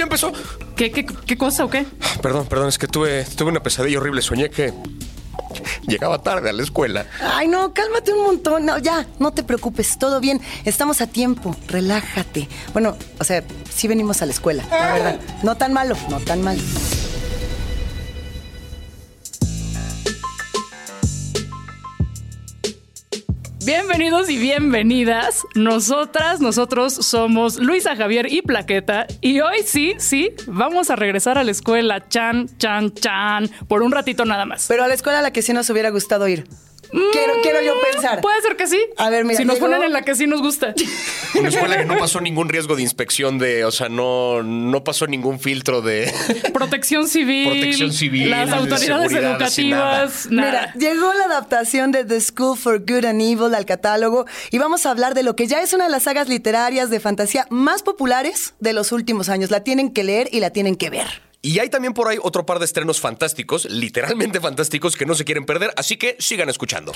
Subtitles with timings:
[0.00, 0.32] ya empezó.
[0.76, 1.86] ¿Qué, qué, qué cosa o qué?
[2.22, 4.22] Perdón, perdón, es que tuve, tuve una pesadilla horrible.
[4.22, 4.72] Soñé que
[5.86, 7.06] llegaba tarde a la escuela.
[7.22, 8.66] Ay, no, cálmate un montón.
[8.66, 10.40] No, ya, no te preocupes, todo bien.
[10.64, 12.48] Estamos a tiempo, relájate.
[12.72, 15.20] Bueno, o sea, sí venimos a la escuela, la verdad.
[15.42, 16.62] No tan malo, no tan malo.
[23.72, 25.46] Bienvenidos y bienvenidas.
[25.54, 29.06] Nosotras, nosotros somos Luisa Javier y Plaqueta.
[29.20, 32.08] Y hoy sí, sí, vamos a regresar a la escuela.
[32.08, 33.48] Chan, chan, chan.
[33.68, 34.66] Por un ratito nada más.
[34.66, 36.48] Pero a la escuela a la que sí nos hubiera gustado ir.
[36.90, 38.20] Quiero, quiero yo pensar.
[38.20, 38.78] Puede ser que sí.
[38.96, 40.74] A ver, mira, Si nos llegó- ponen en la que sí nos gusta.
[41.38, 45.06] Una escuela que no pasó ningún riesgo de inspección de, o sea, no, no pasó
[45.06, 46.12] ningún filtro de.
[46.52, 47.48] Protección civil.
[47.48, 50.26] Protección civil, Las de autoridades educativas.
[50.30, 54.86] Mira, llegó la adaptación de The School for Good and Evil al catálogo y vamos
[54.86, 57.82] a hablar de lo que ya es una de las sagas literarias de fantasía más
[57.82, 59.50] populares de los últimos años.
[59.50, 61.29] La tienen que leer y la tienen que ver.
[61.42, 65.24] Y hay también por ahí otro par de estrenos fantásticos, literalmente fantásticos, que no se
[65.24, 66.92] quieren perder, así que sigan escuchando.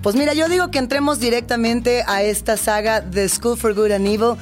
[0.00, 4.06] Pues mira, yo digo que entremos directamente a esta saga The School for Good and
[4.06, 4.36] Evil.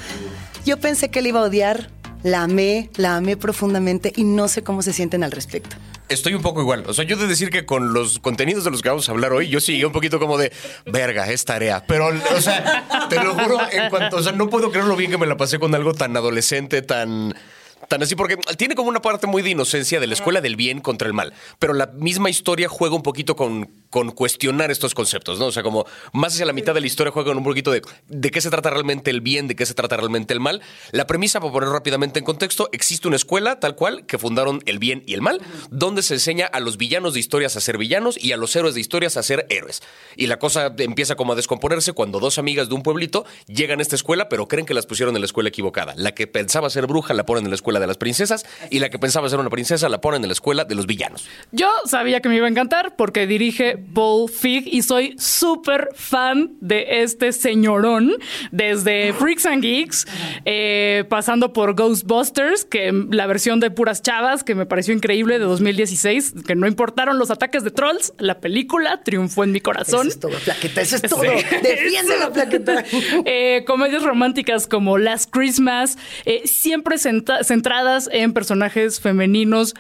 [0.67, 1.89] Yo pensé que la iba a odiar,
[2.23, 5.77] la amé, la amé profundamente y no sé cómo se sienten al respecto.
[6.09, 6.85] Estoy un poco igual.
[6.87, 9.33] O sea, yo de decir que con los contenidos de los que vamos a hablar
[9.33, 10.53] hoy, yo sí un poquito como de
[10.85, 11.85] verga, es tarea.
[11.87, 15.11] Pero, o sea, te lo juro, en cuanto, o sea, no puedo creer lo bien
[15.11, 17.35] que me la pasé con algo tan adolescente, tan.
[17.89, 20.81] Tan así, porque tiene como una parte muy de inocencia de la escuela del bien
[20.81, 21.35] contra el mal.
[21.59, 25.47] Pero la misma historia juega un poquito con, con cuestionar estos conceptos, ¿no?
[25.47, 27.81] O sea, como más hacia la mitad de la historia juega con un poquito de
[28.09, 30.63] de qué se trata realmente el bien, de qué se trata realmente el mal.
[30.91, 34.81] La premisa, para poner rápidamente en contexto, existe una escuela tal cual que fundaron el
[34.81, 38.19] bien y el mal, donde se enseña a los villanos de historias a ser villanos
[38.21, 39.81] y a los héroes de historias a ser héroes.
[40.17, 43.83] Y la cosa empieza como a descomponerse cuando dos amigas de un pueblito llegan a
[43.83, 45.95] esta escuela, pero creen que las pusieron en la escuela equivocada.
[45.97, 48.91] La que pensaba ser bruja la ponen en la escuela de las princesas y la
[48.91, 51.29] que pensaba ser una princesa la ponen en la escuela de los villanos.
[51.53, 56.53] Yo sabía que me iba a encantar porque dirige Paul Fig y soy súper fan
[56.61, 58.13] de este señorón
[58.53, 60.07] desde Freaks and Geeks,
[60.45, 65.45] eh, pasando por Ghostbusters, que la versión de puras chavas que me pareció increíble de
[65.45, 70.09] 2016, que no importaron los ataques de trolls, la película triunfó en mi corazón.
[70.09, 71.09] Eso es todo, plaqueta, eso es Sí.
[71.09, 71.21] todo.
[71.63, 72.85] Defiende la plaqueta.
[73.27, 79.75] Eh, comedias románticas como Last Christmas, eh, siempre centradas en personajes femeninos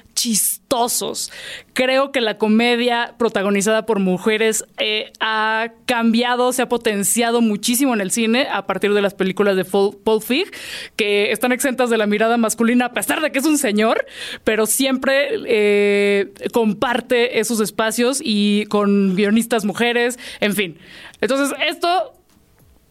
[0.74, 1.30] chistosos.
[1.72, 8.00] Creo que la comedia protagonizada por mujeres eh, ha cambiado, se ha potenciado muchísimo en
[8.00, 10.50] el cine a partir de las películas de Paul Feig,
[10.96, 14.04] que están exentas de la mirada masculina a pesar de que es un señor,
[14.44, 20.78] pero siempre eh, comparte esos espacios y con guionistas mujeres, en fin.
[21.20, 22.14] Entonces, esto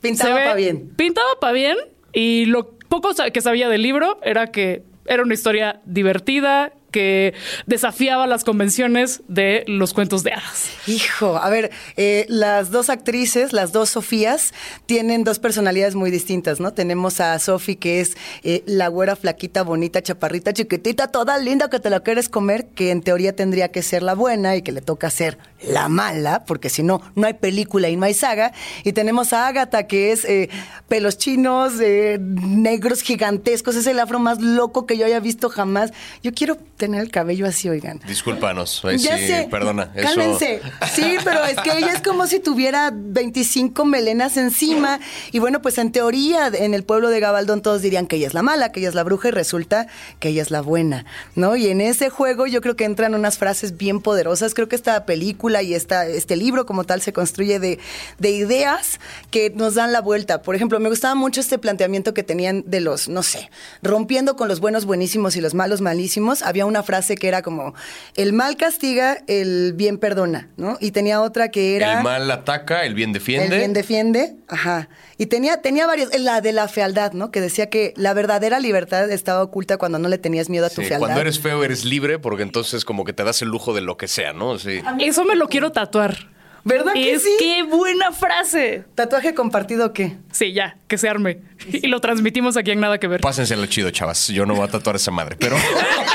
[0.01, 0.89] Pintaba se ve- pa' bien.
[0.95, 1.77] Pintaba para bien.
[2.13, 7.33] Y lo poco que sabía del libro era que era una historia divertida, que
[7.65, 10.69] desafiaba las convenciones de los cuentos de hadas.
[10.87, 14.53] Hijo, a ver, eh, las dos actrices, las dos Sofías,
[14.85, 16.71] tienen dos personalidades muy distintas, ¿no?
[16.73, 21.79] Tenemos a Sofi, que es eh, la güera flaquita, bonita, chaparrita, chiquitita, toda linda que
[21.79, 24.81] te la quieres comer, que en teoría tendría que ser la buena y que le
[24.81, 28.53] toca ser la mala, porque si no, no hay película y no hay saga.
[28.83, 30.49] Y tenemos a Ágata, que es eh,
[30.87, 35.91] pelos chinos, eh, negros gigantescos, es el afro más loco que yo haya visto jamás.
[36.21, 38.01] Yo quiero tener el cabello así, oigan.
[38.05, 38.81] Discúlpanos.
[38.97, 39.47] Ya sí, sé.
[39.49, 39.89] perdona.
[39.95, 40.61] eso- Cálmense.
[40.93, 44.99] Sí, pero es que ella es como si tuviera 25 melenas encima.
[45.31, 48.33] Y bueno, pues en teoría, en el pueblo de Gabaldón todos dirían que ella es
[48.33, 49.87] la mala, que ella es la bruja, y resulta
[50.19, 51.05] que ella es la buena,
[51.35, 51.55] ¿no?
[51.55, 54.53] Y en ese juego yo creo que entran unas frases bien poderosas.
[54.53, 57.79] Creo que esta película y esta, este libro como tal se construye de,
[58.19, 58.99] de ideas
[59.31, 60.41] que nos dan la vuelta.
[60.41, 63.49] Por ejemplo, me gustaba mucho este planteamiento que tenían de los, no sé,
[63.81, 66.41] rompiendo con los buenos buenísimos y los malos malísimos.
[66.41, 67.75] Había una frase que era como,
[68.15, 70.77] el mal castiga, el bien perdona, ¿no?
[70.81, 71.97] Y tenía otra que era...
[71.99, 73.45] El mal ataca, el bien defiende.
[73.45, 74.89] El bien defiende, ajá.
[75.19, 77.29] Y tenía, tenía varios, la de la fealdad, ¿no?
[77.29, 80.81] Que decía que la verdadera libertad estaba oculta cuando no le tenías miedo a tu
[80.81, 80.99] Sí, fealdad.
[81.07, 83.95] cuando eres feo eres libre porque entonces como que te das el lujo de lo
[83.97, 84.57] que sea, ¿no?
[84.57, 84.81] Sí.
[84.99, 86.33] Eso me lo quiero tatuar.
[86.65, 87.29] ¿Verdad que es sí?
[87.39, 88.85] qué buena frase.
[88.95, 90.15] ¿Tatuaje compartido o qué?
[90.31, 91.39] Sí, ya, que se arme.
[91.67, 93.19] Y lo transmitimos aquí en Nada que ver.
[93.19, 94.29] Pásensela chido, chavas.
[94.29, 95.57] Yo no voy a tatuar esa madre, pero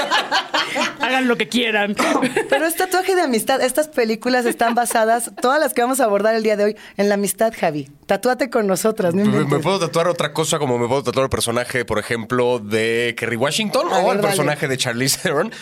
[1.09, 1.97] hagan lo que quieran.
[2.51, 3.61] Pero es tatuaje de amistad.
[3.61, 7.09] Estas películas están basadas, todas las que vamos a abordar el día de hoy, en
[7.09, 7.89] la amistad, Javi.
[8.07, 11.85] Tatúate con nosotras, no Me, puedo tatuar otra cosa como me puedo tatuar el personaje,
[11.85, 14.29] por ejemplo, de Kerry Washington A o ver, el dale.
[14.29, 15.53] personaje de Charlize Theron.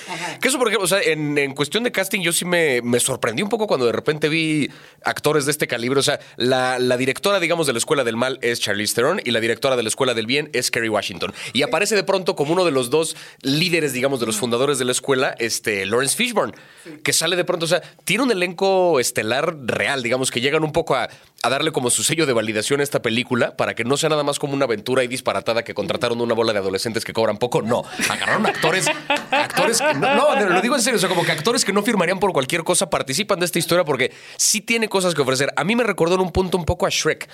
[0.40, 3.00] Que eso, por ejemplo, o sea, en, en cuestión de casting yo sí me, me
[3.00, 4.70] sorprendí un poco cuando de repente vi
[5.04, 5.98] actores de este calibre.
[5.98, 9.30] O sea, la, la directora, digamos, de la Escuela del Mal es Charlize Theron y
[9.32, 11.32] la directora de la Escuela del Bien es Kerry Washington.
[11.52, 14.84] Y aparece de pronto como uno de los dos líderes, digamos, de los fundadores de
[14.84, 16.54] la escuela, este, Lawrence Fishburne,
[17.02, 20.72] que sale de pronto, o sea, tiene un elenco estelar real, digamos, que llegan un
[20.72, 21.08] poco a,
[21.46, 24.22] a darle como su sello de validación a esta película para que no sea nada
[24.22, 27.62] más como una aventura y disparatada que contrataron una bola de adolescentes que cobran poco.
[27.62, 28.86] No, agarraron actores,
[29.30, 31.82] actores que no, no, lo digo en serio, o sea, como que actores que no
[31.82, 35.52] firmarían por cualquier cosa participan de esta historia porque sí tiene cosas que ofrecer.
[35.56, 37.28] A mí me recordó en un punto un poco a Shrek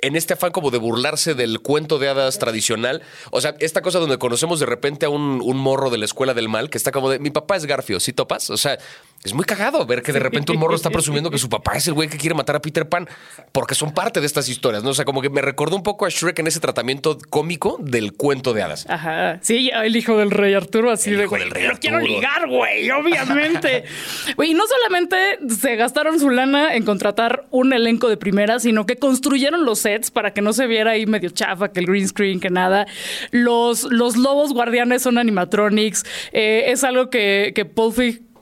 [0.00, 3.02] en este afán como de burlarse del cuento de hadas tradicional.
[3.30, 6.34] O sea, esta cosa donde conocemos de repente a un, un morro de la escuela
[6.34, 8.50] del mal que está como de mi papá es Garfio, ¿sí topas?
[8.50, 8.78] O sea,
[9.24, 11.86] es muy cagado ver que de repente un morro está presumiendo que su papá es
[11.88, 13.08] el güey que quiere matar a Peter Pan,
[13.56, 14.90] porque son parte de estas historias, ¿no?
[14.90, 18.12] O sea, como que me recordó un poco a Shrek en ese tratamiento cómico del
[18.12, 18.84] cuento de hadas.
[18.86, 19.38] Ajá.
[19.40, 21.42] Sí, el hijo del rey Arturo, así El de hijo güey.
[21.44, 22.14] del rey Lo quiero Arturo".
[22.14, 23.84] ligar, güey, obviamente.
[24.36, 25.16] Güey, no solamente
[25.58, 30.10] se gastaron su lana en contratar un elenco de primera, sino que construyeron los sets
[30.10, 32.86] para que no se viera ahí medio chafa, que el green screen, que nada.
[33.30, 36.04] Los, los lobos guardianes son animatronics.
[36.32, 37.94] Eh, es algo que, que Paul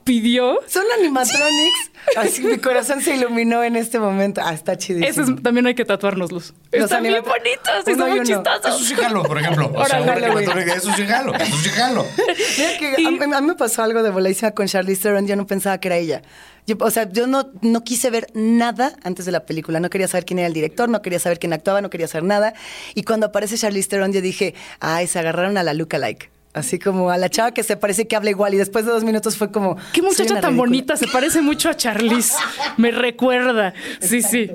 [0.05, 0.59] pidió.
[0.67, 1.91] Son animatronics.
[2.15, 4.39] Así mi corazón se iluminó en este momento.
[4.45, 5.09] Ah, está chidísimo.
[5.09, 6.53] Ese es- también hay que tatuárnoslos.
[6.71, 8.43] Los Están bien bonitos y Uno son y muy uno.
[8.43, 8.75] chistosos.
[8.81, 9.71] Eso sí jalo, por ejemplo.
[9.75, 12.05] O sea, eso sí jalo, eso sí jalo.
[12.57, 15.25] Mira que a, mí, a mí me pasó algo de voladísima con Charlize Theron.
[15.27, 16.21] Yo no pensaba que era ella.
[16.67, 19.79] Yo, o sea, yo no, no quise ver nada antes de la película.
[19.79, 22.23] No quería saber quién era el director, no quería saber quién actuaba, no quería saber
[22.25, 22.53] nada.
[22.93, 26.29] Y cuando aparece Charlize Theron, yo dije, ay, se agarraron a la lookalike.
[26.55, 28.53] Así como a la chava que se parece que habla igual.
[28.53, 29.75] Y después de dos minutos fue como.
[29.91, 30.55] Qué muchacha tan ridícula.
[30.55, 32.33] bonita, se parece mucho a Charlize.
[32.77, 33.73] Me recuerda.
[33.99, 34.49] Sí, sí.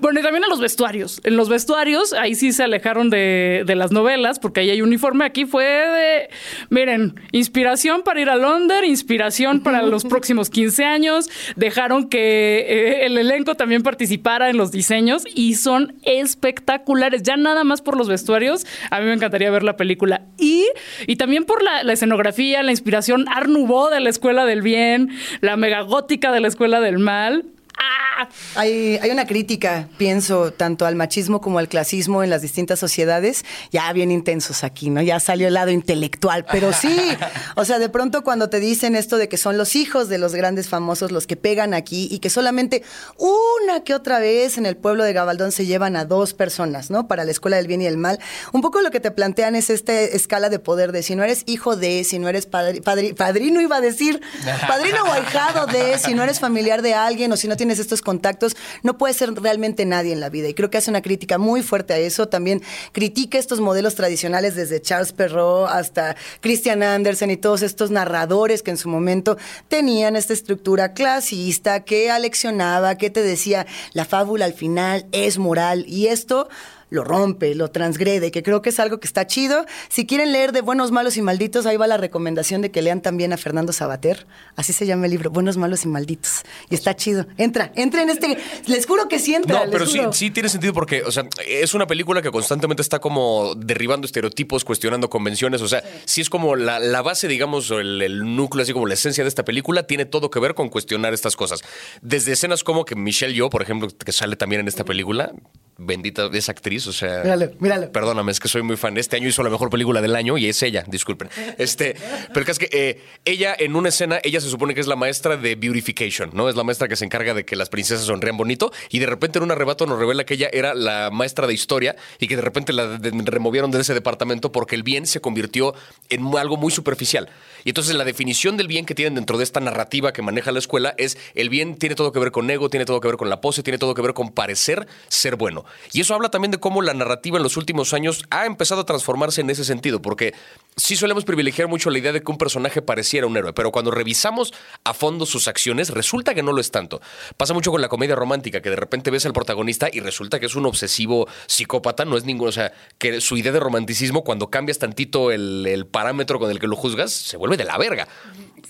[0.00, 1.20] bueno, y también en los vestuarios.
[1.24, 5.24] En los vestuarios, ahí sí se alejaron de, de las novelas, porque ahí hay uniforme.
[5.24, 6.30] Aquí fue de.
[6.70, 11.28] Miren, inspiración para ir a Londres, inspiración para los próximos 15 años.
[11.56, 17.24] Dejaron que eh, el elenco también participara en los diseños y son espectaculares.
[17.24, 20.22] Ya nada más por los vestuarios, a mí me encantaría ver la película.
[20.38, 20.66] Y,
[21.06, 25.10] y también por la, escenografía, la inspiración Art Nouveau de la Escuela del Bien,
[25.40, 27.44] la megagótica de la Escuela del Mal.
[27.78, 28.28] ¡Ah!
[28.54, 33.44] Hay, hay una crítica, pienso, tanto al machismo como al clasismo en las distintas sociedades,
[33.72, 35.02] ya bien intensos aquí, ¿no?
[35.02, 36.96] Ya salió el lado intelectual, pero sí,
[37.56, 40.34] o sea, de pronto cuando te dicen esto de que son los hijos de los
[40.34, 42.84] grandes famosos los que pegan aquí y que solamente
[43.18, 47.08] una que otra vez en el pueblo de Gabaldón se llevan a dos personas, ¿no?
[47.08, 48.20] Para la escuela del bien y el mal,
[48.52, 51.42] un poco lo que te plantean es esta escala de poder de si no eres
[51.46, 54.20] hijo de, si no eres padri- padri- padrino, iba a decir,
[54.68, 58.02] padrino o ahijado de, si no eres familiar de alguien o si no tienes estos
[58.02, 60.48] contactos, no puedes ser realmente nadie en la vida.
[60.48, 62.28] Y creo que hace una crítica muy fuerte a eso.
[62.28, 62.62] También
[62.92, 68.70] critica estos modelos tradicionales desde Charles Perrault hasta Christian Andersen y todos estos narradores que
[68.70, 69.36] en su momento
[69.68, 75.84] tenían esta estructura clasista que aleccionaba, que te decía, la fábula al final es moral.
[75.86, 76.48] Y esto
[76.90, 79.64] lo rompe, lo transgrede, que creo que es algo que está chido.
[79.88, 83.00] Si quieren leer de Buenos, Malos y Malditos, ahí va la recomendación de que lean
[83.00, 84.26] también a Fernando Sabater.
[84.56, 86.42] Así se llama el libro, Buenos, Malos y Malditos.
[86.70, 87.26] Y está chido.
[87.36, 88.38] Entra, entra en este...
[88.66, 89.64] Les juro que sí entra.
[89.64, 92.98] No, pero sí, sí tiene sentido porque, o sea, es una película que constantemente está
[92.98, 95.62] como derribando estereotipos, cuestionando convenciones.
[95.62, 98.94] O sea, sí, es como la, la base, digamos, el, el núcleo, así como la
[98.94, 101.62] esencia de esta película, tiene todo que ver con cuestionar estas cosas.
[102.02, 105.32] Desde escenas como que Michelle Yeoh, por ejemplo, que sale también en esta película,
[105.76, 107.22] bendita esa actriz, o sea.
[107.22, 107.92] Míralo, míralo.
[107.92, 108.96] Perdóname, es que soy muy fan.
[108.96, 111.28] Este año hizo la mejor película del año y es ella, disculpen.
[111.58, 111.96] Este,
[112.32, 115.36] pero es que eh, ella en una escena, ella se supone que es la maestra
[115.36, 116.48] de beautification, ¿no?
[116.48, 119.38] Es la maestra que se encarga de que las princesas sonrían bonito y de repente
[119.38, 122.42] en un arrebato nos revela que ella era la maestra de historia y que de
[122.42, 125.74] repente la de- removieron de ese departamento porque el bien se convirtió
[126.08, 127.28] en algo muy superficial.
[127.64, 130.58] Y entonces la definición del bien que tienen dentro de esta narrativa que maneja la
[130.58, 133.30] escuela es el bien tiene todo que ver con ego, tiene todo que ver con
[133.30, 135.63] la pose, tiene todo que ver con parecer ser bueno.
[135.92, 138.86] Y eso habla también de cómo la narrativa en los últimos años ha empezado a
[138.86, 140.34] transformarse en ese sentido, porque
[140.76, 143.90] sí solemos privilegiar mucho la idea de que un personaje pareciera un héroe, pero cuando
[143.90, 144.52] revisamos
[144.84, 147.00] a fondo sus acciones, resulta que no lo es tanto.
[147.36, 150.46] Pasa mucho con la comedia romántica, que de repente ves al protagonista y resulta que
[150.46, 154.50] es un obsesivo psicópata, no es ningún, o sea, que su idea de romanticismo, cuando
[154.50, 158.08] cambias tantito el, el parámetro con el que lo juzgas, se vuelve de la verga.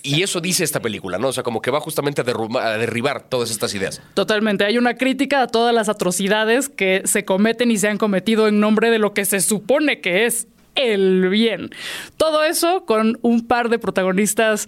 [0.03, 1.29] Y eso dice esta película, ¿no?
[1.29, 2.25] O sea, como que va justamente a,
[2.61, 4.01] a derribar todas estas ideas.
[4.13, 4.65] Totalmente.
[4.65, 8.59] Hay una crítica a todas las atrocidades que se cometen y se han cometido en
[8.59, 11.71] nombre de lo que se supone que es el bien.
[12.17, 14.67] Todo eso con un par de protagonistas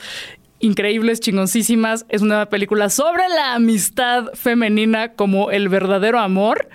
[0.60, 2.05] increíbles, chingoncísimas.
[2.10, 6.69] Es una película sobre la amistad femenina como el verdadero amor.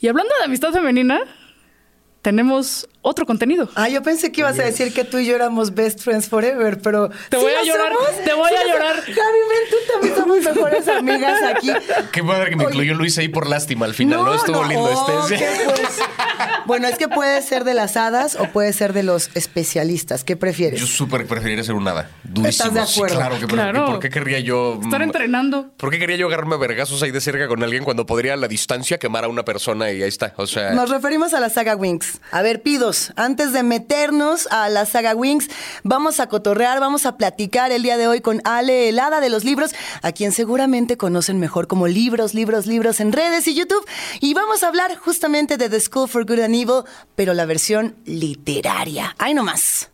[0.00, 1.20] Y hablando de amistad femenina,
[2.22, 3.68] tenemos otro contenido.
[3.74, 6.80] Ah, yo pensé que ibas a decir que tú y yo éramos best friends forever,
[6.80, 7.10] pero.
[7.28, 7.92] Te voy a llorar,
[8.24, 8.96] te voy a llorar.
[8.96, 11.70] Javi, ven, tú también somos mejores amigas aquí.
[12.12, 14.34] Qué padre que me incluyó Luis ahí por lástima al final, ¿no?
[14.34, 15.44] Estuvo lindo este.
[15.66, 15.98] Pues.
[16.66, 20.24] bueno, es que puede ser de las hadas o puede ser de los especialistas.
[20.24, 20.80] ¿Qué prefieres?
[20.80, 22.10] Yo súper preferiría ser un hada.
[22.24, 22.48] Durísimo.
[22.48, 23.16] ¿Estás de acuerdo?
[23.16, 23.86] claro que Claro.
[23.86, 24.80] ¿Por qué querría yo.
[24.82, 25.70] Estar mm, entrenando.
[25.76, 28.36] ¿Por qué quería yo agarrarme a vergazos ahí de cerca con alguien cuando podría a
[28.36, 30.32] la distancia quemar a una persona y ahí está?
[30.36, 30.72] O sea.
[30.72, 32.20] Nos referimos a la saga Wings.
[32.30, 32.62] A ver,
[33.16, 35.48] antes de meternos a la saga Wings,
[35.82, 39.44] vamos a cotorrear, vamos a platicar el día de hoy con Ale Helada de los
[39.44, 39.72] libros,
[40.02, 43.84] a quien seguramente conocen mejor como libros, libros, libros en redes y YouTube.
[44.20, 46.84] Y vamos a hablar justamente de The School for Good and Evil,
[47.16, 49.14] pero la versión literaria.
[49.18, 49.93] Ahí nomás.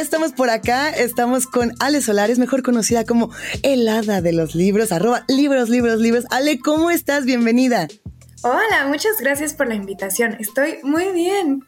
[0.00, 3.30] Estamos por acá, estamos con Ale Solares, mejor conocida como
[3.62, 6.24] el hada de los libros, arroba libros, libros, libros.
[6.30, 7.24] Ale, ¿cómo estás?
[7.24, 7.86] Bienvenida.
[8.42, 10.36] Hola, muchas gracias por la invitación.
[10.40, 11.64] Estoy muy bien.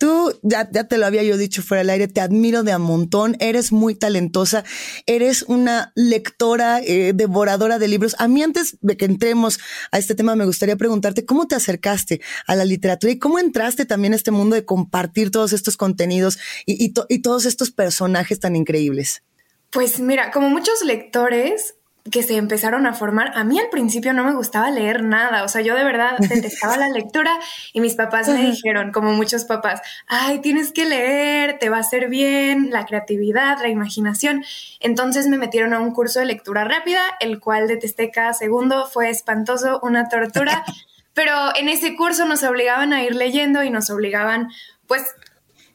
[0.00, 3.36] Tú, ya, te lo había yo dicho fuera del aire, te admiro de a montón,
[3.38, 4.64] eres muy talentosa,
[5.04, 8.16] eres una lectora, eh, devoradora de libros.
[8.18, 9.60] A mí antes de que entremos
[9.92, 13.84] a este tema, me gustaría preguntarte cómo te acercaste a la literatura y cómo entraste
[13.84, 19.22] también a este mundo de compartir todos estos contenidos y todos estos personajes tan increíbles.
[19.70, 21.74] Pues mira, como muchos lectores
[22.10, 25.48] que se empezaron a formar, a mí al principio no me gustaba leer nada, o
[25.48, 27.38] sea, yo de verdad detestaba la lectura
[27.72, 31.80] y mis papás me dijeron, como muchos papás, ay, tienes que leer, te va a
[31.80, 34.44] hacer bien, la creatividad, la imaginación.
[34.80, 39.10] Entonces me metieron a un curso de lectura rápida, el cual detesté cada segundo, fue
[39.10, 40.64] espantoso, una tortura,
[41.14, 44.48] pero en ese curso nos obligaban a ir leyendo y nos obligaban,
[44.86, 45.04] pues,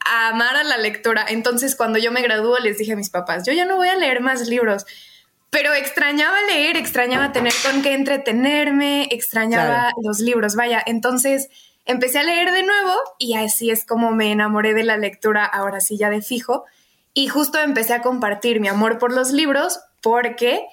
[0.04, 1.24] a amar a la lectura.
[1.28, 3.96] Entonces, cuando yo me graduó, les dije a mis papás, yo ya no voy a
[3.96, 4.86] leer más libros.
[5.50, 9.96] Pero extrañaba leer, extrañaba tener con qué entretenerme, extrañaba Claro.
[10.02, 10.82] los libros, vaya.
[10.84, 11.48] Entonces
[11.84, 15.80] empecé a leer de nuevo y así es como me enamoré de la lectura, ahora
[15.80, 16.64] sí ya de fijo.
[17.14, 20.66] Y justo empecé a compartir mi amor por los libros porque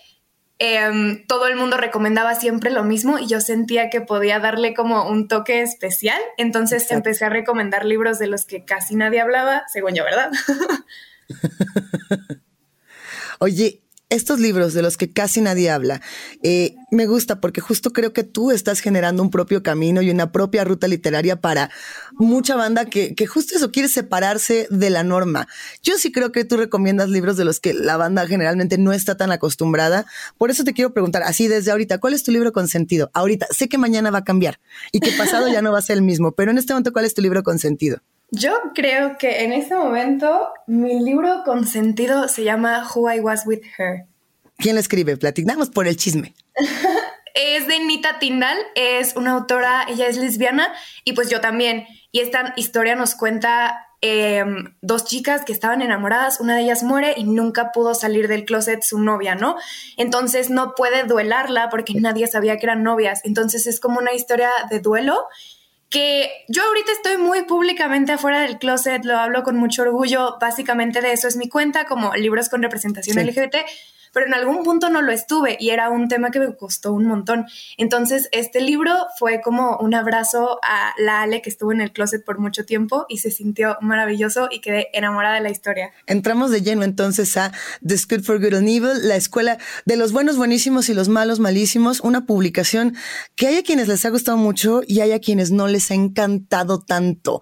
[0.60, 5.08] em, todo el mundo recomendaba siempre lo mismo y yo sentía que podía darle como
[5.08, 6.20] un toque especial.
[6.38, 6.96] Entonces Exacto.
[6.98, 10.32] empecé a recomendar libros de los que casi nadie hablaba, según yo, ¿verdad?
[13.39, 13.83] Oye,
[14.13, 16.01] estos libros de los que casi nadie habla,
[16.43, 20.32] eh, me gusta porque justo creo que tú estás generando un propio camino y una
[20.32, 21.70] propia ruta literaria para
[22.13, 25.48] mucha banda que, que justo eso quiere separarse de la norma.
[25.82, 29.17] Yo sí creo que tú recomiendas libros de los que la banda generalmente no está
[29.17, 30.05] tan acostumbrada.
[30.38, 33.10] Por eso te quiero preguntar, así desde ahorita, ¿cuál es tu libro consentido?
[33.13, 34.60] Ahorita, sé que mañana va a cambiar
[34.91, 37.05] y que pasado ya no va a ser el mismo, pero en este momento, ¿cuál
[37.05, 38.01] es tu libro consentido?
[38.36, 43.62] Yo creo que en este momento mi libro consentido se llama Who I Was With
[43.78, 44.06] Her.
[44.58, 45.18] ¿Quién lo escribe?
[45.18, 46.34] Platicamos por el chisme.
[47.36, 50.72] Es de Nita Tyndall, es una autora, ella es lesbiana
[51.04, 51.88] y pues yo también.
[52.12, 54.46] Y esta historia nos cuenta eh,
[54.82, 58.84] dos chicas que estaban enamoradas, una de ellas muere y nunca pudo salir del closet
[58.84, 59.56] su novia, ¿no?
[59.98, 63.22] Entonces no puede duelarla porque nadie sabía que eran novias.
[63.24, 65.25] Entonces es como una historia de duelo
[65.94, 71.02] que yo ahorita estoy muy públicamente afuera del closet, lo hablo con mucho orgullo, básicamente
[71.02, 73.24] de eso es mi cuenta, como libros con representación Sí.
[73.24, 73.58] LGBT,
[74.13, 77.05] pero en algún punto no lo estuve y era un tema que me costó un
[77.05, 77.46] montón.
[77.77, 82.24] Entonces, este libro fue como un abrazo a la Ale que estuvo en el closet
[82.24, 85.91] por mucho tiempo y se sintió maravilloso y quedé enamorada de la historia.
[86.08, 87.51] Entramos de lleno entonces a
[87.86, 91.39] The School for Good and Evil, la escuela de los buenos buenísimos y los malos
[91.39, 92.96] malísimos, una publicación
[93.36, 95.96] que hay a quienes les ha gustado mucho y hay a quienes no les ha
[95.96, 97.41] encantado tanto.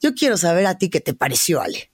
[0.00, 1.90] Yo quiero saber a ti qué te pareció, Ale.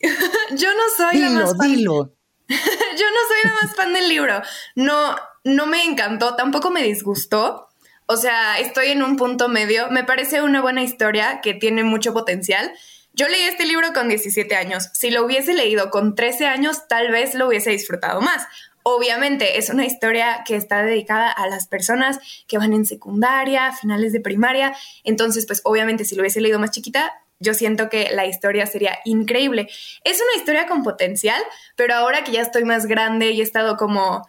[0.56, 2.14] Yo no soy la Dilo, más fan dilo.
[2.48, 4.42] Yo no soy la más fan del libro.
[4.74, 7.68] No, no me encantó, tampoco me disgustó.
[8.06, 9.90] O sea, estoy en un punto medio.
[9.90, 12.72] Me parece una buena historia que tiene mucho potencial.
[13.14, 14.90] Yo leí este libro con 17 años.
[14.92, 18.46] Si lo hubiese leído con 13 años, tal vez lo hubiese disfrutado más.
[18.82, 24.12] Obviamente es una historia que está dedicada a las personas que van en secundaria, finales
[24.12, 24.74] de primaria.
[25.04, 28.98] Entonces, pues obviamente si lo hubiese leído más chiquita, yo siento que la historia sería
[29.04, 29.68] increíble.
[30.02, 31.40] Es una historia con potencial,
[31.76, 34.26] pero ahora que ya estoy más grande y he estado como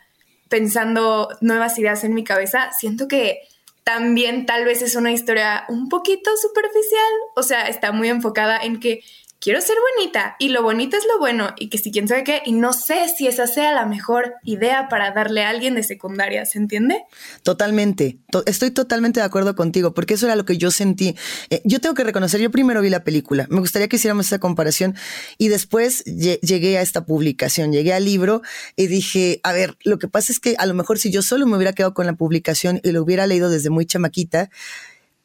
[0.50, 3.39] pensando nuevas ideas en mi cabeza, siento que
[3.84, 8.79] también tal vez es una historia un poquito superficial, o sea, está muy enfocada en
[8.79, 9.01] que
[9.39, 12.42] quiero ser bonita y lo bonito es lo bueno y que si quién sabe qué
[12.46, 16.46] y no sé si esa sea la mejor idea para darle a alguien de secundaria,
[16.46, 17.04] ¿se entiende?
[17.44, 21.15] Totalmente, estoy totalmente de acuerdo contigo porque eso era lo que yo sentí.
[21.50, 24.39] Eh, yo tengo que reconocer, yo primero vi la película, me gustaría que hiciéramos esa
[24.39, 24.96] comparación
[25.38, 28.42] y después llegué a esta publicación, llegué al libro
[28.75, 31.46] y dije, a ver, lo que pasa es que a lo mejor si yo solo
[31.46, 34.50] me hubiera quedado con la publicación y lo hubiera leído desde muy chamaquita,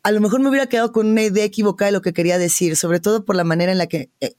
[0.03, 2.77] a lo mejor me hubiera quedado con una idea equivocada de lo que quería decir,
[2.77, 4.35] sobre todo por la manera en la que, eh,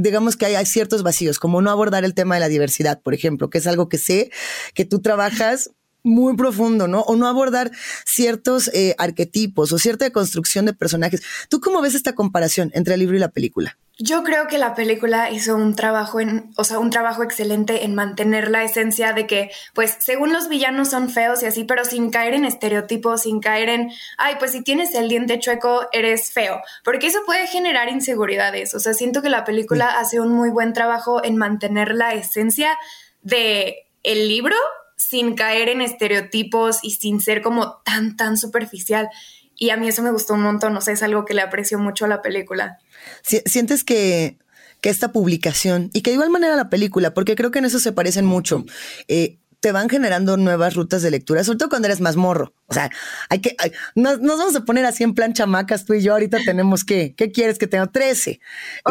[0.00, 3.50] digamos que hay, ciertos vacíos, como no abordar el tema de la diversidad, por ejemplo,
[3.50, 4.30] que es algo que sé
[4.74, 5.70] que tú trabajas
[6.04, 7.00] muy profundo, ¿no?
[7.00, 7.72] O no abordar
[8.04, 11.22] ciertos eh, arquetipos o cierta construcción de personajes.
[11.48, 13.76] ¿Tú cómo ves esta comparación entre el libro y la película?
[13.96, 17.94] Yo creo que la película hizo un trabajo en, o sea, un trabajo excelente en
[17.94, 22.10] mantener la esencia de que, pues, según los villanos son feos y así, pero sin
[22.10, 26.60] caer en estereotipos, sin caer en, ay, pues si tienes el diente chueco, eres feo,
[26.82, 28.74] porque eso puede generar inseguridades.
[28.74, 32.76] O sea, siento que la película hace un muy buen trabajo en mantener la esencia
[33.22, 34.56] de el libro
[34.96, 39.08] sin caer en estereotipos y sin ser como tan, tan superficial.
[39.56, 41.78] Y a mí eso me gustó un montón, no sé, es algo que le aprecio
[41.78, 42.78] mucho a la película.
[43.22, 44.38] ¿Sientes que,
[44.80, 47.78] que esta publicación, y que de igual manera la película, porque creo que en eso
[47.78, 48.66] se parecen mucho,
[49.08, 52.52] eh, te van generando nuevas rutas de lectura, sobre todo cuando eres más morro.
[52.66, 52.90] O sea,
[53.30, 53.56] hay que,
[53.94, 57.32] nos, vamos a poner así en plan chamacas, tú y yo ahorita tenemos que, ¿qué
[57.32, 57.86] quieres que tenga?
[57.86, 58.40] 13.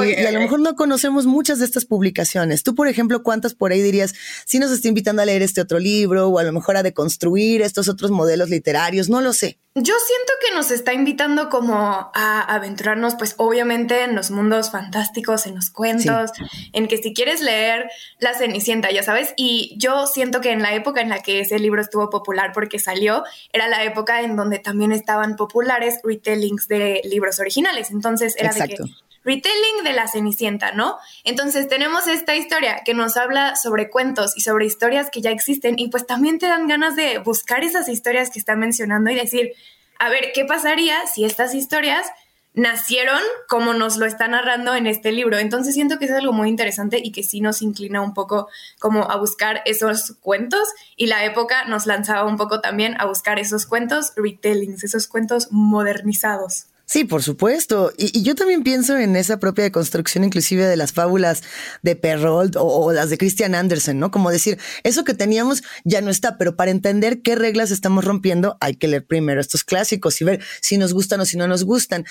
[0.03, 2.63] y, a lo mejor no conocemos muchas de estas publicaciones.
[2.63, 4.15] Tú, por ejemplo, ¿cuántas por ahí dirías,
[4.47, 7.61] si nos está invitando a leer este otro libro o a lo mejor a deconstruir
[7.61, 9.09] estos otros modelos literarios?
[9.09, 9.59] No lo sé.
[9.75, 11.75] Yo siento que nos está invitando como
[12.13, 16.31] a aventurarnos, pues obviamente en los mundos fantásticos, en los cuentos,
[16.73, 17.89] en que si quieres leer
[18.19, 21.59] La Cenicienta, ya sabes, y yo siento que en la época en la que ese
[21.59, 27.01] libro estuvo popular porque salió, era la época en donde también estaban populares retellings de
[27.03, 28.75] libros originales, entonces era de que
[29.23, 30.97] retelling de la Cenicienta, ¿no?
[31.23, 35.79] Entonces tenemos esta historia que nos habla sobre cuentos y sobre historias que ya existen
[35.79, 39.53] y pues también te dan ganas de buscar esas historias que está mencionando y decir,
[39.99, 42.07] a ver, ¿qué pasaría si estas historias
[42.53, 45.37] nacieron como nos lo está narrando en este libro.
[45.37, 48.47] Entonces siento que es algo muy interesante y que sí nos inclina un poco
[48.79, 53.39] como a buscar esos cuentos y la época nos lanzaba un poco también a buscar
[53.39, 56.67] esos cuentos retellings, esos cuentos modernizados.
[56.85, 57.93] Sí, por supuesto.
[57.97, 61.41] Y, yo también pienso en esa propia construcción inclusive de las fábulas
[61.81, 64.11] de Perrault o, las de Christian Andersen, ¿no?
[64.11, 68.57] Como decir, eso que teníamos ya no está, pero para entender qué reglas estamos rompiendo
[68.59, 71.63] hay que leer primero estos clásicos y ver si nos gustan o si no nos
[71.63, 72.05] gustan.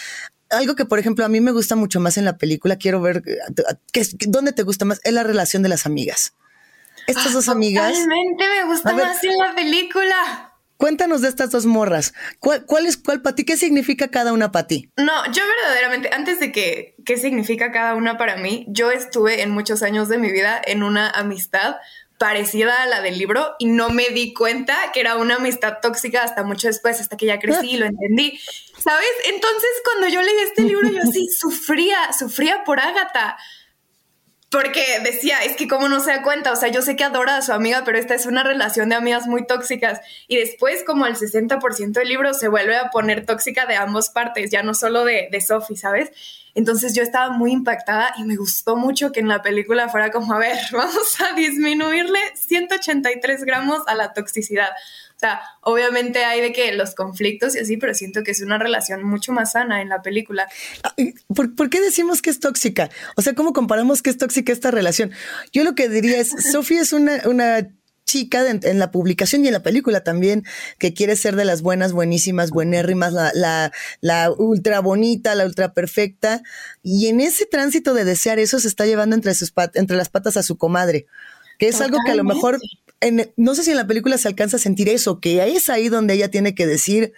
[0.48, 3.22] Algo que, por ejemplo, a mí me gusta mucho más en la película, quiero ver
[3.92, 6.34] qué, dónde te gusta más, es la relación de las amigas.
[7.06, 7.92] Estas dos amigas.
[7.92, 10.51] Realmente me gusta más en la película.
[10.82, 12.12] Cuéntanos de estas dos morras.
[12.40, 13.44] ¿Cuál, cuál es cuál para ti?
[13.44, 14.90] ¿Qué significa cada una para ti?
[14.96, 19.52] No, yo verdaderamente, antes de que qué significa cada una para mí, yo estuve en
[19.52, 21.76] muchos años de mi vida en una amistad
[22.18, 26.24] parecida a la del libro y no me di cuenta que era una amistad tóxica
[26.24, 28.40] hasta mucho después, hasta que ya crecí y lo entendí.
[28.76, 29.12] ¿Sabes?
[29.26, 33.38] Entonces, cuando yo leí este libro, yo sí sufría, sufría por Ágata
[34.52, 37.38] porque decía, es que como no se da cuenta, o sea, yo sé que adora
[37.38, 40.00] a su amiga, pero esta es una relación de amigas muy tóxicas.
[40.28, 44.50] Y después, como el 60% del libro se vuelve a poner tóxica de ambas partes,
[44.50, 46.12] ya no solo de, de Sophie, ¿sabes?
[46.54, 50.34] Entonces yo estaba muy impactada y me gustó mucho que en la película fuera como,
[50.34, 54.70] a ver, vamos a disminuirle 183 gramos a la toxicidad
[55.22, 59.04] sea, obviamente hay de que los conflictos y así, pero siento que es una relación
[59.04, 60.48] mucho más sana en la película.
[60.82, 60.94] Ah,
[61.34, 62.90] ¿Por, qué decimos que es tóxica?
[63.16, 65.12] O sea, ¿cómo comparamos que es tóxica esta relación?
[65.52, 67.68] Yo lo que diría es, Sofía es una, una
[68.04, 70.44] chica en la publicación y en la película también,
[70.78, 75.72] que quiere ser de las buenas, buenísimas, buenérrimas, la, la, la ultra bonita, la ultra
[75.72, 76.42] perfecta.
[76.82, 80.36] Y en ese tránsito de desear eso se está llevando entre, sus entre las patas
[80.36, 81.06] a su comadre
[81.58, 82.58] que es algo que a lo mejor
[83.36, 86.14] no sé si en la película se alcanza a sentir eso, que es ahí donde
[86.14, 87.12] ella tiene que decir,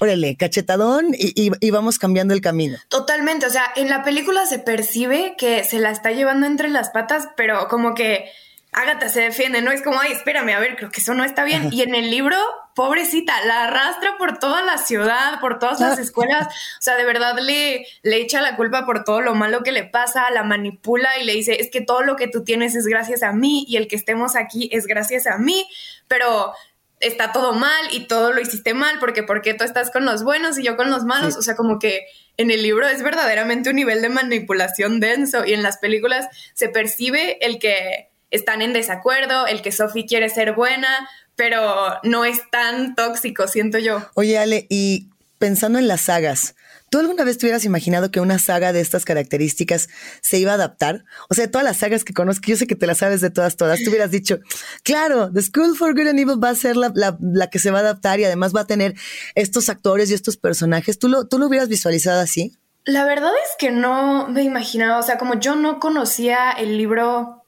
[0.00, 2.78] órale, cachetadón y, vamos cambiando el camino.
[2.88, 6.90] Totalmente, o sea, en la película se percibe que se la está llevando entre las
[6.90, 8.30] patas, pero como que
[8.72, 9.70] Agatha se defiende, ¿no?
[9.70, 11.68] Es como, ay, espérame, a ver, creo que eso no está bien.
[11.70, 12.36] Y en el libro,
[12.74, 16.00] pobrecita, la arrastra por toda la ciudad, por todas las ah.
[16.00, 16.46] escuelas.
[16.46, 19.84] O sea, de verdad le, le echa la culpa por todo lo malo que le
[19.84, 23.22] pasa, la manipula y le dice, es que todo lo que tú tienes es gracias
[23.22, 25.68] a mí y el que estemos aquí es gracias a mí,
[26.08, 26.54] pero
[27.00, 30.58] está todo mal y todo lo hiciste mal porque porque tú estás con los buenos
[30.58, 31.36] y yo con los malos.
[31.36, 32.06] O sea, como que
[32.38, 36.70] en el libro es verdaderamente un nivel de manipulación denso y en las películas se
[36.70, 42.50] percibe el que están en desacuerdo, el que Sophie quiere ser buena, pero no es
[42.50, 44.08] tan tóxico, siento yo.
[44.14, 46.54] Oye, Ale, y pensando en las sagas,
[46.90, 49.88] ¿tú alguna vez te hubieras imaginado que una saga de estas características
[50.22, 51.04] se iba a adaptar?
[51.28, 53.56] O sea, todas las sagas que conozco, yo sé que te las sabes de todas,
[53.56, 54.40] todas, tú hubieras dicho,
[54.82, 57.78] claro, The School for Good and Evil va a ser la, la, que se va
[57.78, 58.94] a adaptar y además va a tener
[59.34, 60.98] estos actores y estos personajes.
[60.98, 62.56] ¿Tú lo, tú lo hubieras visualizado así?
[62.84, 67.41] La verdad es que no me imaginaba, o sea, como yo no conocía el libro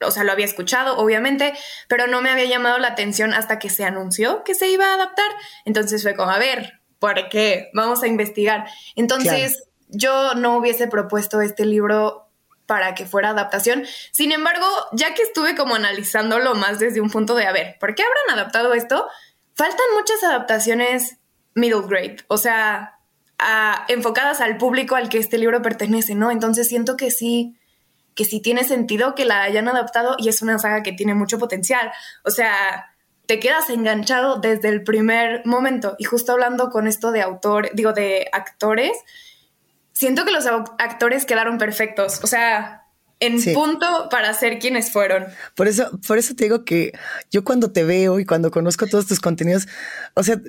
[0.00, 1.54] o sea, lo había escuchado, obviamente,
[1.88, 4.94] pero no me había llamado la atención hasta que se anunció que se iba a
[4.94, 5.30] adaptar.
[5.64, 7.70] Entonces fue como, a ver, ¿por qué?
[7.74, 8.66] Vamos a investigar.
[8.96, 12.28] Entonces, yo no hubiese propuesto este libro
[12.66, 13.84] para que fuera adaptación.
[14.10, 17.94] Sin embargo, ya que estuve como analizándolo más desde un punto de, a ver, ¿por
[17.94, 19.06] qué habrán adaptado esto?
[19.54, 21.18] Faltan muchas adaptaciones
[21.54, 22.98] middle grade, o sea,
[23.88, 26.30] enfocadas al público al que este libro pertenece, ¿no?
[26.30, 27.56] Entonces siento que sí,
[28.14, 31.38] que sí tiene sentido que la hayan adaptado y es una saga que tiene mucho
[31.38, 31.92] potencial.
[32.24, 32.94] O sea,
[33.26, 35.96] te quedas enganchado desde el primer momento.
[35.98, 38.92] Y justo hablando con esto de autor, digo, de actores,
[39.92, 42.20] siento que los actores quedaron perfectos.
[42.22, 42.83] O sea,
[43.20, 45.26] en punto para ser quienes fueron.
[45.54, 46.92] Por eso, por eso te digo que
[47.30, 49.66] yo cuando te veo y cuando conozco todos tus contenidos,
[50.14, 50.40] o sea,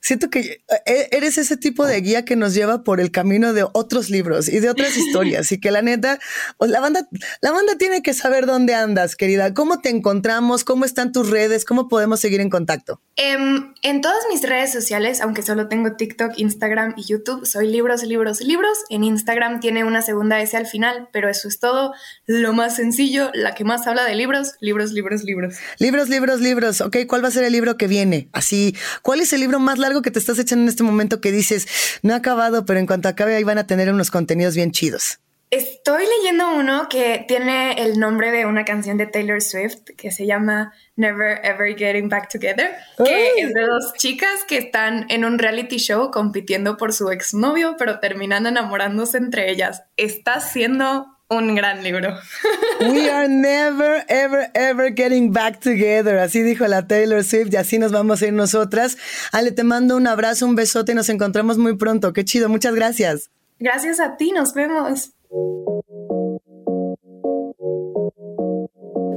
[0.00, 3.64] siento que eh, eres ese tipo de guía que nos lleva por el camino de
[3.72, 6.18] otros libros y de otras historias y que la neta,
[6.58, 7.08] la banda,
[7.40, 9.54] la banda tiene que saber dónde andas, querida.
[9.54, 10.64] ¿Cómo te encontramos?
[10.64, 11.64] ¿Cómo están tus redes?
[11.64, 13.00] ¿Cómo podemos seguir en contacto?
[13.16, 18.02] Em, en todas mis redes sociales, aunque solo tengo TikTok, Instagram y YouTube, soy libros,
[18.02, 18.78] libros, libros.
[18.90, 21.92] En Instagram tiene una segunda S al final, pero eso es todo
[22.26, 25.56] lo más sencillo, la que más habla de libros, libros, libros, libros.
[25.78, 26.80] Libros, libros, libros.
[26.80, 28.28] Ok, ¿cuál va a ser el libro que viene?
[28.32, 31.32] Así, ¿cuál es el libro más largo que te estás echando en este momento que
[31.32, 31.66] dices,
[32.02, 35.18] no ha acabado, pero en cuanto acabe ahí van a tener unos contenidos bien chidos?
[35.52, 40.24] Estoy leyendo uno que tiene el nombre de una canción de Taylor Swift que se
[40.24, 45.38] llama Never Ever Getting Back Together, que es de dos chicas que están en un
[45.38, 49.82] reality show compitiendo por su exnovio, pero terminan enamorándose entre ellas.
[49.98, 52.16] Está siendo un gran libro.
[52.80, 56.18] We are never, ever, ever getting back together.
[56.18, 58.96] Así dijo la Taylor Swift y así nos vamos a ir nosotras.
[59.32, 62.12] Ale, te mando un abrazo, un besote y nos encontramos muy pronto.
[62.12, 63.30] Qué chido, muchas gracias.
[63.58, 65.12] Gracias a ti, nos vemos.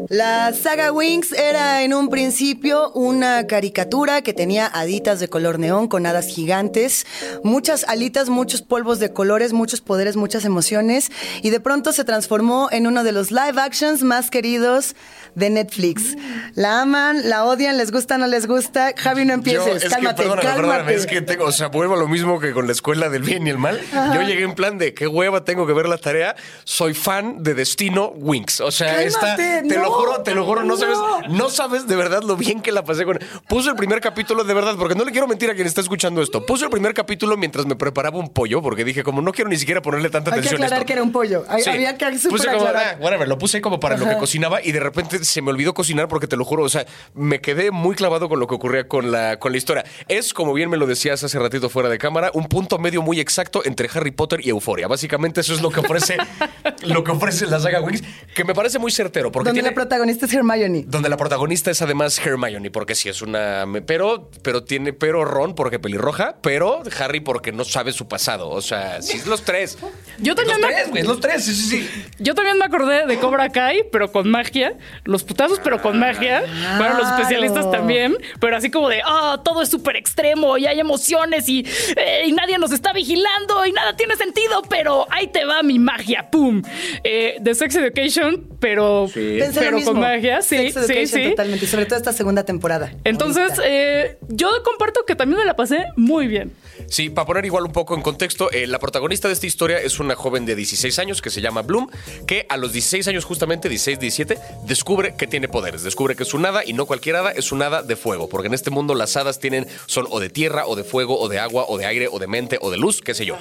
[0.10, 5.88] La saga Wings era en un principio una caricatura que tenía haditas de color neón
[5.88, 7.08] con hadas gigantes,
[7.44, 12.70] muchas alitas, muchos polvos de colores, muchos poderes, muchas emociones y de pronto se transformó
[12.72, 14.96] en uno de los live actions más queridos
[15.34, 16.15] de Netflix.
[16.56, 18.94] La aman, la odian, les gusta, no les gusta.
[18.96, 20.56] Javi, no empieces, Yo, cálmate, que, cálmate.
[20.56, 23.24] Perdóname, es que tengo, o sea, vuelvo a lo mismo que con la escuela del
[23.24, 23.82] bien y el mal.
[24.13, 26.36] Yo llegué en plan de qué hueva tengo que ver la tarea.
[26.63, 28.62] Soy fan de Destino Wings.
[28.62, 30.97] O sea, esta, te lo juro, te lo juro, no, sabes,
[31.29, 33.19] no sabes de verdad lo bien que la pasé con.
[33.47, 36.21] Puso el primer capítulo de verdad, porque no le quiero mentir a quien está escuchando
[36.21, 36.45] esto.
[36.45, 39.58] Puso el primer capítulo mientras me preparaba un pollo, porque dije, como no quiero ni
[39.58, 40.88] siquiera ponerle tanta Hay atención que aclarar a esto.
[40.88, 41.43] que era un pollo.
[41.63, 41.69] Sí.
[41.69, 44.79] Había que Puse como, ah, whatever, lo puse como para lo que cocinaba y de
[44.79, 48.29] repente se me olvidó cocinar porque te lo juro, o sea, me quedé muy clavado
[48.29, 49.86] con lo que ocurría con la, con la historia.
[50.08, 53.19] Es, como bien me lo decías hace ratito fuera de cámara, un punto medio muy
[53.19, 54.88] exacto entre Harry Potter y Euforia.
[54.88, 56.17] Básicamente eso es lo que ofrece,
[56.84, 58.03] lo que ofrece la saga Wings,
[58.34, 59.31] que me parece muy certero.
[59.31, 60.84] Porque tiene- la protagonista es Hermione.
[60.88, 63.65] donde la protagonista es además Hermione, porque sí es una.
[63.86, 64.93] Pero, pero tiene.
[64.93, 68.50] Pero Ron porque pelirroja, pero Harry porque no sabe su pasado.
[68.50, 69.78] O sea, sí es los tres.
[70.19, 71.89] Yo también Los me- tres, güey, los tres, sí, sí, sí.
[72.19, 74.78] Yo también me acordé de Cobra Kai, pero con magia.
[75.04, 76.43] Los putazos, pero con magia.
[76.80, 78.17] Para los especialistas también.
[78.39, 82.32] Pero así como de, ah, todo es súper extremo y hay emociones y, eh, y
[82.32, 86.62] nadie nos está vigilando y nada tiene sentido, pero ahí te va mi magia, ¡pum!
[87.04, 89.91] Eh, de Sex Education, pero, Pensé lo pero mismo.
[89.93, 91.29] con magia, sí, Sex sí, Education sí.
[91.31, 92.93] Totalmente, y sobre todo esta segunda temporada.
[93.03, 96.53] Entonces, eh, yo comparto que también me la pasé muy bien.
[96.88, 99.99] Sí, para poner igual un poco en contexto, eh, la protagonista de esta historia es
[99.99, 101.89] una joven de 16 años que se llama Bloom,
[102.27, 105.83] que a los 16 años, justamente 16, 17, descubre que tiene poderes.
[105.83, 108.47] Descubre que es un hada y no cualquier hada, es un hada de fuego, porque
[108.47, 111.39] en este mundo las hadas tienen, son o de tierra, o de fuego, o de
[111.39, 113.38] agua, o de aire, o de mente, o de luz, qué sé yo.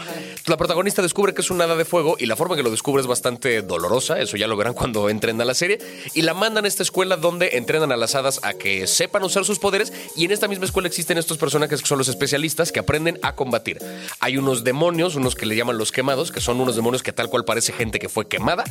[0.47, 2.71] La protagonista descubre que es un hada de fuego y la forma en que lo
[2.71, 5.79] descubre es bastante dolorosa, eso ya lo verán cuando entren a la serie,
[6.15, 9.45] y la mandan a esta escuela donde entrenan a las hadas a que sepan usar
[9.45, 12.81] sus poderes y en esta misma escuela existen estos personajes que son los especialistas que
[12.81, 13.79] aprenden a combatir.
[14.21, 17.29] Hay unos demonios, unos que le llaman los quemados, que son unos demonios que tal
[17.29, 18.65] cual parece gente que fue quemada,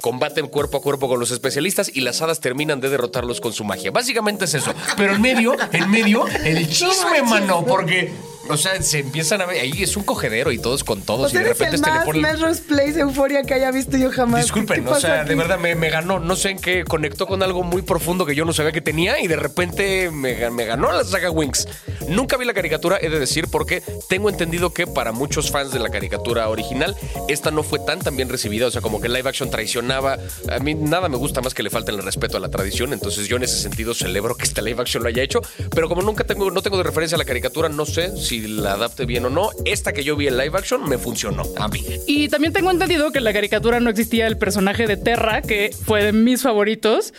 [0.00, 3.64] combaten cuerpo a cuerpo con los especialistas y las hadas terminan de derrotarlos con su
[3.64, 3.90] magia.
[3.90, 4.72] Básicamente es eso.
[4.96, 8.12] Pero en medio, en medio, el chisme, mano, porque
[8.52, 9.60] O sea, se empiezan a ver.
[9.60, 11.26] Ahí es un cogedero y todos con todos.
[11.26, 12.22] O sea, y de repente este le más ponen.
[12.22, 14.42] Melrose Place Euforia que haya visto yo jamás.
[14.42, 16.18] Disculpen, ¿Qué o sea, de verdad me, me ganó.
[16.18, 19.20] No sé en qué conectó con algo muy profundo que yo no sabía que tenía
[19.20, 21.66] y de repente me, me ganó la saga Winx.
[22.08, 25.78] Nunca vi la caricatura, he de decir, porque tengo entendido que para muchos fans de
[25.78, 26.96] la caricatura original,
[27.28, 28.66] esta no fue tan tan bien recibida.
[28.66, 30.18] O sea, como que live action traicionaba.
[30.50, 32.92] A mí nada me gusta más que le falten el respeto a la tradición.
[32.92, 35.40] Entonces yo en ese sentido celebro que esta live action lo haya hecho.
[35.74, 38.74] Pero como nunca tengo, no tengo de referencia a la caricatura, no sé si la
[38.74, 39.50] adapte bien o no.
[39.64, 41.84] Esta que yo vi en live action me funcionó a mí.
[42.06, 45.70] Y también tengo entendido que en la caricatura no existía el personaje de Terra, que
[45.84, 47.12] fue de mis favoritos.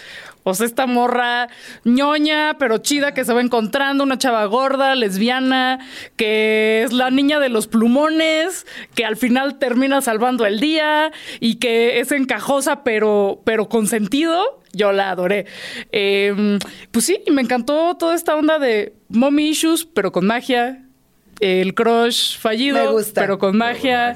[0.43, 1.47] O sea, esta morra
[1.85, 5.79] ñoña, pero chida, que se va encontrando, una chava gorda, lesbiana,
[6.17, 11.55] que es la niña de los plumones, que al final termina salvando el día y
[11.55, 14.59] que es encajosa, pero, pero con sentido.
[14.75, 15.45] Yo la adoré.
[15.91, 16.57] Eh,
[16.89, 20.82] pues sí, me encantó toda esta onda de mommy issues, pero con magia.
[21.43, 23.19] El crush fallido, Me gusta.
[23.21, 24.15] pero con magia.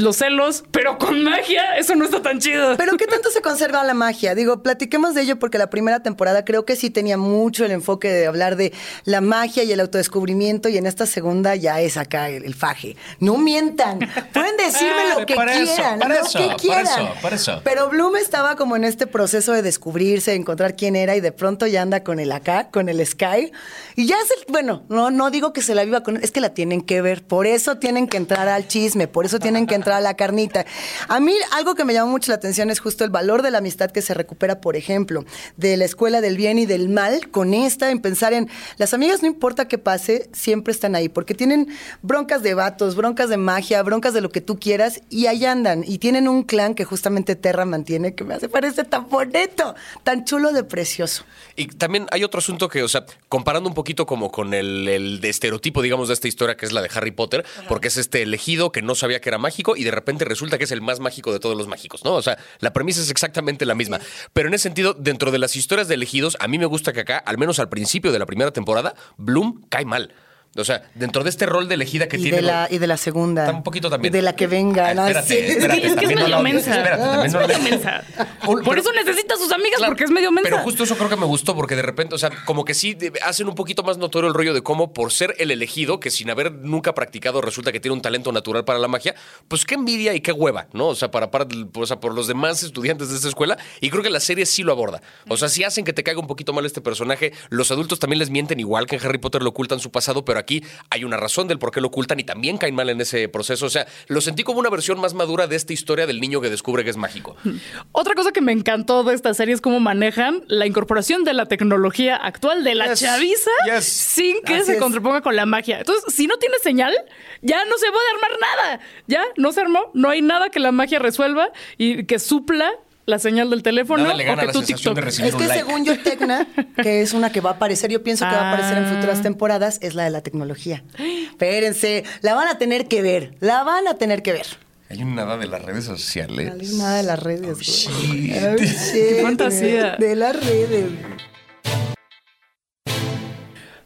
[0.00, 1.76] Los celos, pero con magia.
[1.76, 2.76] Eso no está tan chido.
[2.76, 4.34] Pero ¿qué tanto se conserva la magia?
[4.34, 8.10] Digo, platiquemos de ello porque la primera temporada creo que sí tenía mucho el enfoque
[8.12, 8.72] de hablar de
[9.04, 12.96] la magia y el autodescubrimiento y en esta segunda ya es acá el, el faje.
[13.20, 13.98] No mientan.
[14.32, 16.86] Pueden decirme Ah, lo que para eso, quieran, para lo eso, que para quieran.
[16.86, 17.60] eso, para eso.
[17.64, 21.32] Pero Bloom estaba como en este proceso de descubrirse, de encontrar quién era y de
[21.32, 23.52] pronto ya anda con el acá, con el Sky.
[23.96, 26.54] Y ya se, bueno, no, no digo que se la viva con es que la
[26.54, 27.22] tienen que ver.
[27.24, 30.64] Por eso tienen que entrar al chisme, por eso tienen que entrar a la carnita.
[31.08, 33.58] A mí algo que me llamó mucho la atención es justo el valor de la
[33.58, 35.24] amistad que se recupera, por ejemplo,
[35.56, 39.22] de la escuela del bien y del mal, con esta, en pensar en las amigas,
[39.22, 41.68] no importa qué pase, siempre están ahí, porque tienen
[42.02, 45.84] broncas de vatos, broncas de magia, broncas de lo que tú quieras, y ahí andan.
[45.86, 50.24] Y tienen un clan que justamente Terra mantiene, que me hace parecer tan bonito, tan
[50.24, 51.24] chulo de precioso.
[51.56, 55.20] Y también hay otro asunto que, o sea, comparando un poquito como con el, el
[55.20, 58.22] de estereotipo, digamos, de esta historia que es la de Harry Potter, porque es este
[58.22, 61.00] elegido que no sabía que era mágico y de repente resulta que es el más
[61.00, 62.12] mágico de todos los mágicos, ¿no?
[62.14, 64.00] O sea, la premisa es exactamente la misma.
[64.32, 67.00] Pero en ese sentido, dentro de las historias de elegidos, a mí me gusta que
[67.00, 70.12] acá, al menos al principio de la primera temporada, Bloom cae mal.
[70.56, 72.36] O sea, dentro de este rol de elegida que Y tiene.
[72.36, 73.50] de, la, y de la segunda.
[73.50, 74.12] Un poquito también.
[74.12, 74.88] Y de la que venga.
[74.90, 75.06] Ah, ¿no?
[75.08, 75.50] espérate, Sí.
[75.52, 76.76] espérate, es que es no medio mensa.
[76.76, 78.04] Espérate, también no la medio mensa.
[78.44, 80.50] Por pero- eso necesita a sus amigas, Claro, porque es medio mensa.
[80.50, 82.96] Pero justo eso creo que me gustó porque de repente, o sea, como que sí
[83.22, 86.30] hacen un poquito más notorio el rollo de cómo por ser el elegido, que sin
[86.30, 89.14] haber nunca practicado resulta que tiene un talento natural para la magia,
[89.48, 90.88] pues qué envidia y qué hueva, ¿no?
[90.88, 94.02] O sea, para, para o sea, por los demás estudiantes de esta escuela y creo
[94.02, 95.02] que la serie sí lo aborda.
[95.28, 97.32] O sea, sí hacen que te caiga un poquito mal este personaje.
[97.48, 100.38] Los adultos también les mienten igual que en Harry Potter lo ocultan su pasado, pero
[100.44, 103.28] aquí hay una razón del por qué lo ocultan y también caen mal en ese
[103.28, 103.66] proceso.
[103.66, 106.50] O sea, lo sentí como una versión más madura de esta historia del niño que
[106.50, 107.36] descubre que es mágico.
[107.92, 111.46] Otra cosa que me encantó de esta serie es cómo manejan la incorporación de la
[111.46, 113.84] tecnología actual de la Yes, chaviza yes.
[113.84, 114.78] sin que Así se es.
[114.80, 115.78] contraponga con la magia.
[115.78, 116.94] Entonces, si no tiene señal,
[117.42, 118.80] ya no se puede armar nada.
[119.06, 122.70] Ya no se armó, no hay nada que la magia resuelva y que supla
[123.06, 124.94] la señal del teléfono Nada le o gana que la sensación TikTok.
[124.96, 125.64] de recibir Es un que like.
[125.64, 126.46] según yo, Tecna,
[126.82, 128.94] que es una que va a aparecer, yo pienso que va a aparecer en Ah.
[128.94, 130.82] futuras temporadas, es la de la tecnología.
[131.30, 134.46] Espérense, la van a tener que ver, la van a tener que ver.
[134.90, 136.52] Hay un nada de las redes sociales.
[136.60, 138.36] Hay nada de las redes, shit.
[138.42, 139.96] Oh, shit, fantasía.
[139.98, 140.84] De las redes.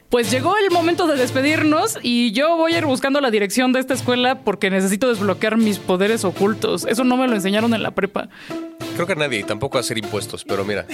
[0.09, 3.81] Pues llegó el momento de despedirnos y yo voy a ir buscando la dirección de
[3.81, 6.87] esta escuela porque necesito desbloquear mis poderes ocultos.
[6.87, 8.31] Eso no me lo enseñaron en la prepa.
[8.95, 10.87] Creo que a nadie, tampoco hacer impuestos, pero mira.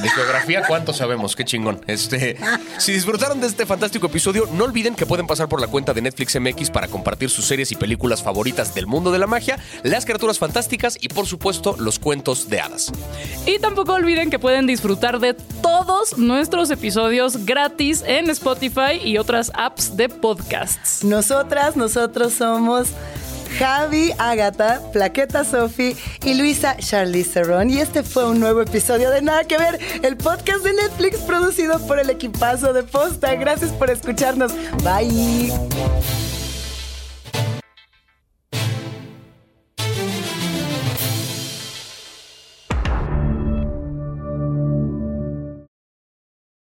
[0.00, 1.36] De geografía, ¿cuánto sabemos?
[1.36, 1.80] Qué chingón.
[1.86, 2.36] Este,
[2.78, 6.00] si disfrutaron de este fantástico episodio, no olviden que pueden pasar por la cuenta de
[6.00, 10.04] Netflix MX para compartir sus series y películas favoritas del mundo de la magia, las
[10.04, 12.92] criaturas fantásticas y, por supuesto, los cuentos de hadas.
[13.46, 19.52] Y tampoco olviden que pueden disfrutar de todos nuestros episodios gratis en Spotify y otras
[19.54, 21.04] apps de podcasts.
[21.04, 22.88] Nosotras, nosotros somos
[23.58, 27.70] Javi, Agata, Plaqueta Sofi y Luisa Charlize Theron.
[27.70, 31.78] Y este fue un nuevo episodio de Nada que Ver, el podcast de Netflix producido
[31.86, 33.34] por el equipazo de Posta.
[33.34, 34.52] Gracias por escucharnos.
[34.82, 36.29] Bye.